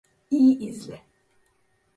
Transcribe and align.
İyi 0.31 0.57
izle. 0.69 1.01